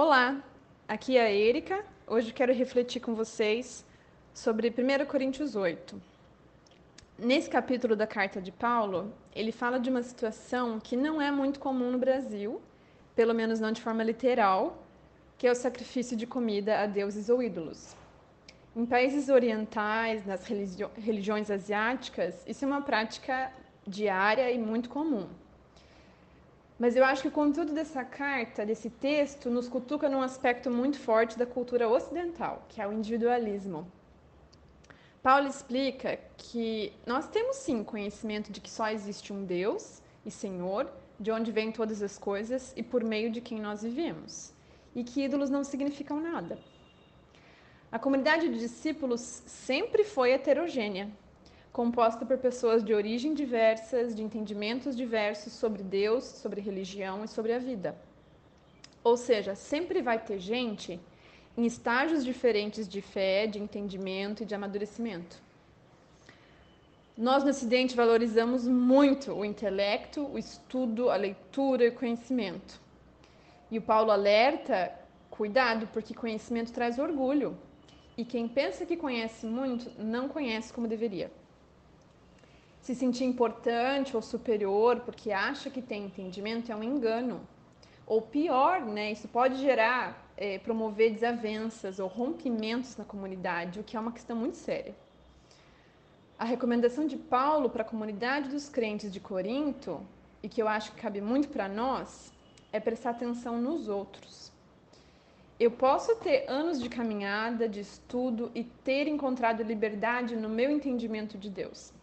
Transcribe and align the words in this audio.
Olá, 0.00 0.40
aqui 0.86 1.16
é 1.16 1.26
a 1.26 1.32
Erika. 1.32 1.84
Hoje 2.06 2.32
quero 2.32 2.54
refletir 2.54 3.00
com 3.00 3.16
vocês 3.16 3.84
sobre 4.32 4.68
1 4.68 5.04
Coríntios 5.06 5.56
8. 5.56 6.00
Nesse 7.18 7.50
capítulo 7.50 7.96
da 7.96 8.06
carta 8.06 8.40
de 8.40 8.52
Paulo, 8.52 9.12
ele 9.34 9.50
fala 9.50 9.80
de 9.80 9.90
uma 9.90 10.00
situação 10.04 10.78
que 10.78 10.96
não 10.96 11.20
é 11.20 11.32
muito 11.32 11.58
comum 11.58 11.90
no 11.90 11.98
Brasil, 11.98 12.62
pelo 13.16 13.34
menos 13.34 13.58
não 13.58 13.72
de 13.72 13.82
forma 13.82 14.04
literal, 14.04 14.86
que 15.36 15.48
é 15.48 15.50
o 15.50 15.56
sacrifício 15.56 16.16
de 16.16 16.28
comida 16.28 16.78
a 16.78 16.86
deuses 16.86 17.28
ou 17.28 17.42
ídolos. 17.42 17.96
Em 18.76 18.86
países 18.86 19.28
orientais, 19.28 20.24
nas 20.24 20.46
religiões 20.46 21.50
asiáticas, 21.50 22.46
isso 22.46 22.64
é 22.64 22.68
uma 22.68 22.82
prática 22.82 23.52
diária 23.84 24.48
e 24.48 24.58
muito 24.58 24.88
comum. 24.88 25.26
Mas 26.78 26.94
eu 26.94 27.04
acho 27.04 27.22
que 27.22 27.28
o 27.28 27.32
conteúdo 27.32 27.72
dessa 27.72 28.04
carta, 28.04 28.64
desse 28.64 28.88
texto, 28.88 29.50
nos 29.50 29.68
cutuca 29.68 30.08
num 30.08 30.22
aspecto 30.22 30.70
muito 30.70 30.98
forte 30.98 31.36
da 31.36 31.44
cultura 31.44 31.88
ocidental, 31.88 32.64
que 32.68 32.80
é 32.80 32.86
o 32.86 32.92
individualismo. 32.92 33.90
Paulo 35.20 35.48
explica 35.48 36.20
que 36.36 36.92
nós 37.04 37.26
temos 37.28 37.56
sim 37.56 37.82
conhecimento 37.82 38.52
de 38.52 38.60
que 38.60 38.70
só 38.70 38.88
existe 38.90 39.32
um 39.32 39.44
Deus 39.44 40.00
e 40.24 40.30
Senhor, 40.30 40.88
de 41.18 41.32
onde 41.32 41.50
vêm 41.50 41.72
todas 41.72 42.00
as 42.00 42.16
coisas 42.16 42.72
e 42.76 42.82
por 42.82 43.02
meio 43.02 43.28
de 43.28 43.40
quem 43.40 43.60
nós 43.60 43.82
vivemos, 43.82 44.52
e 44.94 45.02
que 45.02 45.24
ídolos 45.24 45.50
não 45.50 45.64
significam 45.64 46.20
nada. 46.20 46.56
A 47.90 47.98
comunidade 47.98 48.48
de 48.48 48.58
discípulos 48.58 49.42
sempre 49.46 50.04
foi 50.04 50.30
heterogênea, 50.30 51.10
composta 51.72 52.24
por 52.24 52.38
pessoas 52.38 52.82
de 52.82 52.94
origem 52.94 53.34
diversas, 53.34 54.14
de 54.14 54.22
entendimentos 54.22 54.96
diversos 54.96 55.52
sobre 55.52 55.82
Deus, 55.82 56.24
sobre 56.24 56.60
religião 56.60 57.24
e 57.24 57.28
sobre 57.28 57.52
a 57.52 57.58
vida. 57.58 57.96
Ou 59.04 59.16
seja, 59.16 59.54
sempre 59.54 60.02
vai 60.02 60.18
ter 60.18 60.38
gente 60.38 61.00
em 61.56 61.66
estágios 61.66 62.24
diferentes 62.24 62.88
de 62.88 63.00
fé, 63.00 63.46
de 63.46 63.58
entendimento 63.58 64.42
e 64.42 64.46
de 64.46 64.54
amadurecimento. 64.54 65.40
Nós 67.16 67.42
no 67.42 67.50
Ocidente 67.50 67.96
valorizamos 67.96 68.66
muito 68.66 69.32
o 69.32 69.44
intelecto, 69.44 70.24
o 70.26 70.38
estudo, 70.38 71.10
a 71.10 71.16
leitura 71.16 71.84
e 71.84 71.88
o 71.88 71.94
conhecimento. 71.94 72.80
E 73.70 73.78
o 73.78 73.82
Paulo 73.82 74.12
alerta: 74.12 74.92
cuidado, 75.28 75.88
porque 75.92 76.14
conhecimento 76.14 76.72
traz 76.72 76.98
orgulho. 76.98 77.58
E 78.16 78.24
quem 78.24 78.48
pensa 78.48 78.86
que 78.86 78.96
conhece 78.96 79.46
muito 79.46 79.90
não 79.98 80.28
conhece 80.28 80.72
como 80.72 80.86
deveria 80.86 81.30
se 82.88 82.94
sentir 82.94 83.24
importante 83.24 84.16
ou 84.16 84.22
superior 84.22 85.00
porque 85.00 85.30
acha 85.30 85.68
que 85.68 85.82
tem 85.82 86.06
entendimento 86.06 86.72
é 86.72 86.74
um 86.74 86.82
engano. 86.82 87.38
Ou 88.06 88.22
pior, 88.22 88.80
né, 88.80 89.12
isso 89.12 89.28
pode 89.28 89.56
gerar, 89.56 90.26
é, 90.38 90.58
promover 90.58 91.12
desavenças 91.12 91.98
ou 91.98 92.08
rompimentos 92.08 92.96
na 92.96 93.04
comunidade, 93.04 93.78
o 93.78 93.84
que 93.84 93.94
é 93.94 94.00
uma 94.00 94.10
questão 94.10 94.34
muito 94.34 94.56
séria. 94.56 94.96
A 96.38 96.46
recomendação 96.46 97.06
de 97.06 97.18
Paulo 97.18 97.68
para 97.68 97.82
a 97.82 97.84
comunidade 97.84 98.48
dos 98.48 98.70
crentes 98.70 99.12
de 99.12 99.20
Corinto, 99.20 100.00
e 100.42 100.48
que 100.48 100.62
eu 100.62 100.66
acho 100.66 100.92
que 100.92 101.02
cabe 101.02 101.20
muito 101.20 101.50
para 101.50 101.68
nós, 101.68 102.32
é 102.72 102.80
prestar 102.80 103.10
atenção 103.10 103.60
nos 103.60 103.86
outros. 103.86 104.50
Eu 105.60 105.70
posso 105.70 106.16
ter 106.16 106.46
anos 106.48 106.80
de 106.80 106.88
caminhada, 106.88 107.68
de 107.68 107.80
estudo 107.80 108.50
e 108.54 108.64
ter 108.64 109.06
encontrado 109.08 109.62
liberdade 109.62 110.34
no 110.34 110.48
meu 110.48 110.70
entendimento 110.70 111.36
de 111.36 111.50
Deus 111.50 111.97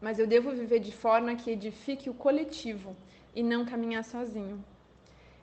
mas 0.00 0.18
eu 0.18 0.26
devo 0.26 0.52
viver 0.52 0.78
de 0.78 0.92
forma 0.92 1.34
que 1.34 1.50
edifique 1.50 2.08
o 2.08 2.14
coletivo 2.14 2.96
e 3.34 3.42
não 3.42 3.64
caminhar 3.64 4.04
sozinho. 4.04 4.64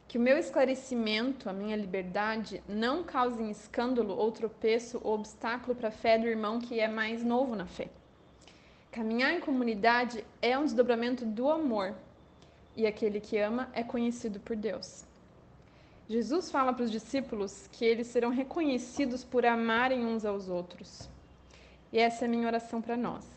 Que 0.07 0.17
o 0.17 0.21
meu 0.21 0.37
esclarecimento, 0.37 1.49
a 1.49 1.53
minha 1.53 1.75
liberdade, 1.75 2.63
não 2.67 3.03
causem 3.03 3.49
escândalo 3.49 4.15
ou 4.15 4.31
tropeço 4.31 4.99
ou 5.03 5.15
obstáculo 5.15 5.75
para 5.75 5.89
a 5.89 5.91
fé 5.91 6.17
do 6.17 6.27
irmão 6.27 6.59
que 6.59 6.79
é 6.79 6.87
mais 6.87 7.23
novo 7.23 7.55
na 7.55 7.65
fé. 7.65 7.89
Caminhar 8.91 9.33
em 9.33 9.41
comunidade 9.41 10.25
é 10.41 10.57
um 10.57 10.63
desdobramento 10.63 11.25
do 11.25 11.49
amor, 11.49 11.93
e 12.77 12.85
aquele 12.87 13.19
que 13.19 13.37
ama 13.37 13.69
é 13.73 13.83
conhecido 13.83 14.39
por 14.39 14.55
Deus. 14.55 15.03
Jesus 16.07 16.51
fala 16.51 16.71
para 16.71 16.85
os 16.85 16.91
discípulos 16.91 17.67
que 17.71 17.83
eles 17.83 18.07
serão 18.07 18.29
reconhecidos 18.29 19.23
por 19.23 19.45
amarem 19.45 20.05
uns 20.05 20.23
aos 20.23 20.47
outros. 20.47 21.09
E 21.91 21.97
essa 21.97 22.23
é 22.23 22.27
a 22.27 22.29
minha 22.29 22.47
oração 22.47 22.81
para 22.81 22.95
nós 22.95 23.34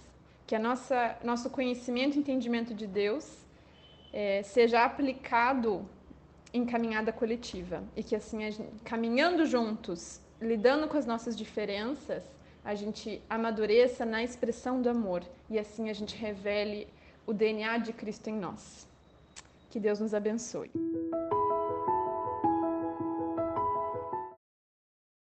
que 0.49 0.57
a 0.57 0.59
nossa 0.59 1.19
nosso 1.23 1.51
conhecimento 1.51 2.17
e 2.17 2.21
entendimento 2.21 2.73
de 2.73 2.87
Deus 2.87 3.25
é, 4.11 4.43
seja 4.43 4.83
aplicado 4.83 5.87
em 6.55 6.65
caminhada 6.65 7.13
coletiva 7.13 7.85
e 7.95 8.03
que 8.03 8.17
assim 8.17 8.51
gente, 8.51 8.71
caminhando 8.83 9.45
juntos, 9.45 10.23
lidando 10.41 10.89
com 10.89 10.97
as 10.97 11.05
nossas 11.05 11.37
diferenças, 11.37 12.23
a 12.65 12.75
gente 12.75 13.21
amadureça 13.29 14.07
na 14.07 14.25
expressão 14.25 14.81
do 14.81 14.89
amor 14.89 15.23
e 15.51 15.59
assim 15.59 15.91
a 15.91 15.93
gente 15.93 16.17
revele 16.17 16.89
o 17.27 17.35
DNA 17.35 17.77
de 17.77 17.93
Cristo 17.93 18.31
em 18.31 18.35
nós. 18.35 18.89
Que 19.69 19.79
Deus 19.79 20.01
nos 20.01 20.15
abençoe. 20.15 20.71